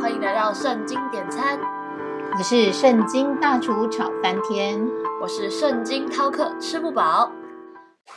[0.00, 1.58] 欢迎来到圣经点餐，
[2.36, 4.80] 我是圣经大厨炒翻天，
[5.22, 7.30] 我是圣经饕客吃不饱。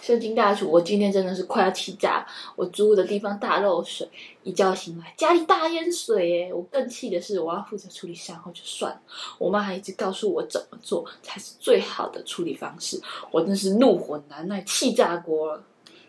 [0.02, 2.26] 圣经大厨，我今天真的是快要气炸！
[2.56, 4.10] 我租的地方大漏水，
[4.44, 6.54] 一觉醒来家里大淹水耶！
[6.54, 9.00] 我更气的是，我要负责处理善后就算了，
[9.38, 13.02] 我妈还一直告诉我怎么做才是最好的处理方式，
[13.32, 15.64] 我真是怒火难耐，气炸锅了。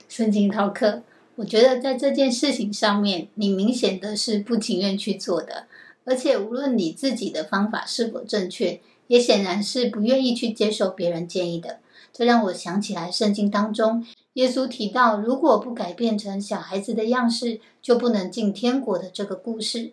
[0.08, 1.02] 圣经饕客，
[1.38, 5.66] 我觉得在这件事情上面，你明显的是不情愿去做的，
[6.04, 11.78] 而且无论你自己的方法是否正确，也显然是不愿意去接受别人建议的。
[12.12, 19.92] 这让我想起来，圣经当中耶稣提到，如果不改变成小孩子的样式，就不能进天国的这个故事。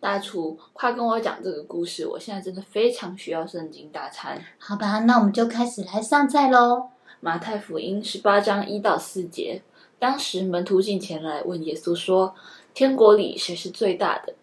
[0.00, 2.06] 大厨，快跟我讲这个故事！
[2.06, 4.42] 我现在真的非常需要圣经大餐。
[4.56, 6.88] 好吧，那我们就开始来上菜喽。
[7.20, 9.60] 马太福音十八章一到四节，
[10.00, 12.34] 当时门徒进前来问耶稣说
[12.74, 14.34] ：“天国里谁是最大的？”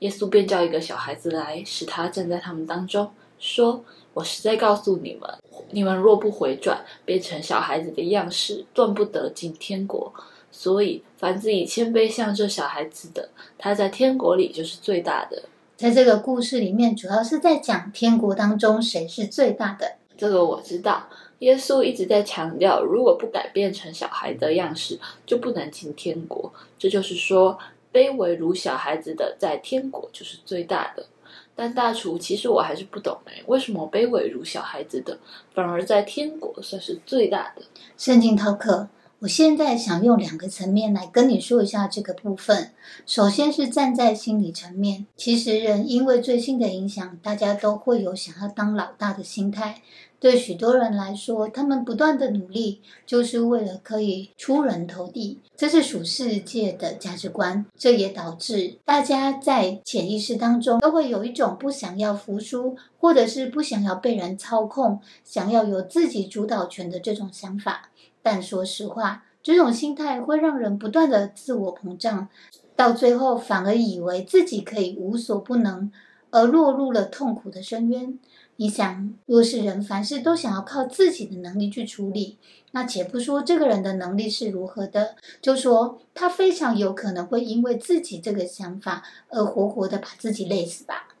[0.00, 5.28] 耶稣便叫一个小孩子来，使他站在他们当中，说：“我实在告诉你们。”
[5.72, 10.12] 你们若不回转，变成小孩子的样式，断不得进天国。
[10.52, 15.44] 所以，凡自以谦卑像这小孩子的，他在天国里就是最大的。
[15.76, 19.96] 在这个故事里面，主要是在讲天国当中谁是最大的。
[20.16, 21.08] 这个我知道，
[21.40, 26.52] 耶稣一直在强调，如果不改变成小孩的样式，就不能进天国。
[26.78, 27.58] 这就是说，
[27.92, 31.06] 卑微如小孩子的，在天国就是最大的。
[31.54, 35.18] 但大厨，其实我还是不懂哎，为什么卑微如小孩子的，
[35.54, 37.62] 反而在天国算是最大的？
[37.96, 38.88] 圣经饕客，
[39.20, 42.72] 我现在想用两个层面来跟你说一下这个部分。
[43.06, 49.80] 首先是站在心理层面，其实人因为最新的影响，大家都会有想要当老大的心态。
[50.18, 57.64] 对许多人来说，他们不断的努力，就是为了可以出人头地，这是属世界的价值观。
[57.78, 67.90] 这也导致大家在潜意识当中都会有一种不想要服输，或者是不想要被人操控，想要有自己主导权的这种想法。
[68.26, 72.28] 但说实话，这种心态会让人不断的自我膨胀，
[72.74, 75.92] 到最后反而以为自己可以无所不能，
[76.32, 78.18] 而落入了痛苦的深渊。
[78.56, 82.36] 你想，若是人凡事都想要靠自己的能力去处理，
[82.72, 91.14] 那且不说这个人的能力是如何的，就说他非常有可能会因为自己这个想法而活活的把自己累死吧。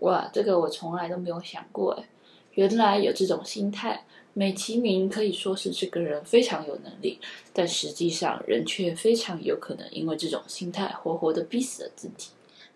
[0.00, 2.04] 哇，这个我从来都没有想过诶，
[2.52, 7.18] 原来有这种心态，美其名可以说是这个人非常有能力，
[7.52, 12.28] 但实际上人却非常有可能因为这种心态活活的逼死了自己。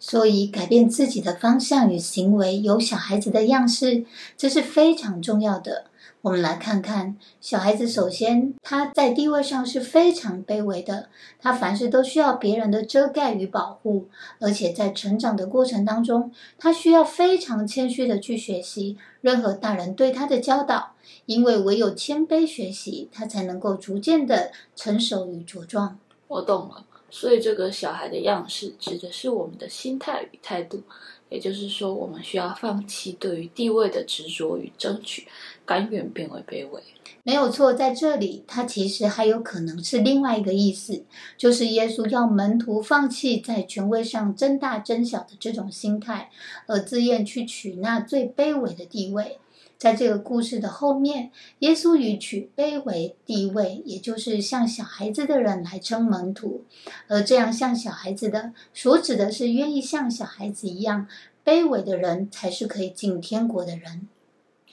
[0.07, 4.05] 所以，改变自己的方向与行为，有小孩子的样式，
[4.37, 5.87] 这是非常重要的。
[6.21, 7.89] 我们来看看小孩子。
[7.89, 11.09] 首先，他在地位上是非常卑微的，
[11.41, 14.09] 他凡事都需要别人的遮盖与保护，
[14.41, 20.93] 而且在成长的过程当中，他需要非常谦虚的去学习任何大人对他的教导，
[21.25, 25.99] 因为唯有谦卑学习，他才能够逐渐的成熟与茁壮。
[26.29, 26.85] 我懂了。
[27.11, 30.83] 所以，这个小孩的样式指的是我们的心态与态度，
[31.29, 35.27] 也就是说，我们需要放弃对于地位的执着与争取，
[35.65, 36.83] 甘愿变为卑微。
[37.23, 41.05] 没有错，在这里，它其实还有可能是另外一个意思，
[41.39, 46.31] 就是耶稣要门徒放弃在权威上争大争小的这种心态，
[46.67, 49.39] 而自愿去取那最卑微的地位。
[49.77, 56.65] 在这个故事的后面，耶稣以取卑微地位，也就是像小孩子的人来称门徒，
[57.09, 61.07] 而这样像小孩子的，所指的是愿意像小孩子一样
[61.45, 64.09] 卑微的人，才是可以进天国的人。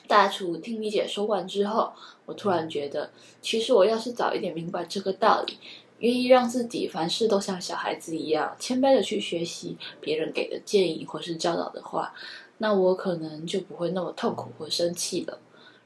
[0.07, 1.94] 大厨听你姐说完之后，
[2.25, 5.57] 我突然觉得，其实我要是早一点明白这个道理，
[6.01, 12.13] 愿意让自己凡事都像小孩子一样谦卑的去学习别人给的建议或是教导的话。
[12.59, 15.39] 那我可能就不会那么痛苦或生气了。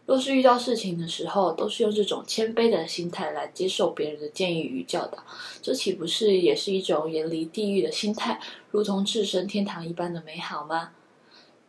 [0.05, 5.17] 若是遇到事情的时候，都是用这种谦卑的心态来接受别人的建议与教导，
[5.61, 8.39] 这岂不是也是一种远离地狱的心态，
[8.71, 10.91] 如同置身天堂一般的美好吗？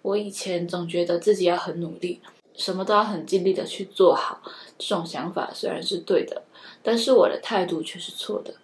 [0.02, 2.20] 我以前总觉得自己要很努力，
[2.56, 4.40] 什么都要很尽力的去做好，
[4.78, 6.42] 这种想法虽然是对的，
[6.82, 8.54] 但是我的态度却是错的。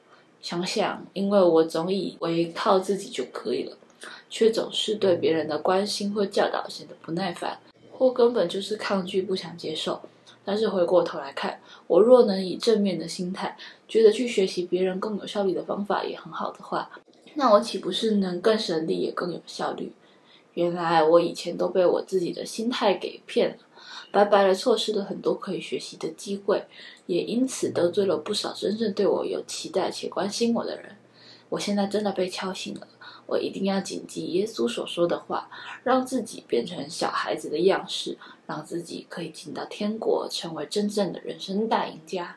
[0.41, 3.77] 想想，因为我总以为靠自己就可以了。
[4.29, 7.61] 却总是对别人的关心或教导显得不耐烦，
[7.93, 10.01] 或根本就是抗拒、不想接受。
[10.43, 13.57] 但是回过头来看，我若能以正面的心态，
[13.87, 16.91] 觉得去学习别人更有效率的方法也很好的话，
[17.35, 19.93] 那我岂不是能更省力也更有效率？
[20.55, 23.57] 原来我以前都被我自己的心态给骗了，
[24.13, 26.65] 白白的错失了很多可以学习的机会，
[27.07, 30.97] 也因此得罪了不少真正对我有期待且关心我的人。
[31.49, 32.87] 我现在真的被敲醒了。
[33.27, 35.49] 我一定要谨记耶稣所说的话，
[35.85, 42.37] 让自己变成小孩子的样式，让自己可以进到天国，成为真正的人生大赢家。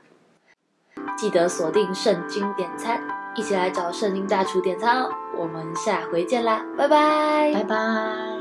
[1.17, 3.01] 记得锁定圣经点餐，
[3.35, 5.09] 一起来找圣经大厨点餐哦！
[5.37, 8.34] 我们下回见啦，拜拜，拜拜。